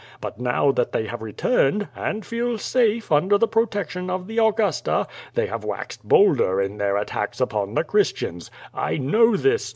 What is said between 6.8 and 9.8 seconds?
attacks upon the Christians. I know this!